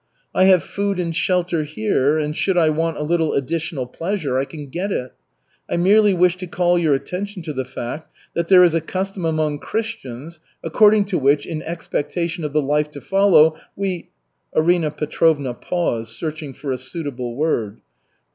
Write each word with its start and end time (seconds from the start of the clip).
I 0.33 0.45
have 0.45 0.63
food 0.63 0.97
and 0.97 1.15
shelter 1.15 1.61
here, 1.61 2.17
and 2.17 2.35
should 2.35 2.57
I 2.57 2.71
want 2.71 2.97
a 2.97 3.03
little 3.03 3.33
additional 3.33 3.85
pleasure, 3.85 4.35
I 4.39 4.45
can 4.45 4.65
get 4.69 4.91
it. 4.91 5.13
I 5.69 5.77
merely 5.77 6.11
wish 6.11 6.37
to 6.37 6.47
call 6.47 6.79
your 6.79 6.95
attention 6.95 7.43
to 7.43 7.53
the 7.53 7.65
fact 7.65 8.11
that 8.33 8.47
there 8.47 8.63
is 8.63 8.73
a 8.73 8.81
custom 8.81 9.25
among 9.25 9.59
Christians, 9.59 10.39
according 10.63 11.05
to 11.05 11.19
which, 11.19 11.45
in 11.45 11.61
expectation 11.61 12.43
of 12.43 12.51
the 12.51 12.63
life 12.63 12.89
to 12.89 12.99
come, 12.99 13.53
we" 13.75 14.09
Arina 14.55 14.89
Petrovna 14.89 15.53
paused, 15.53 16.11
searching 16.17 16.53
for 16.53 16.71
a 16.71 16.79
suitable 16.79 17.35
word. 17.35 17.79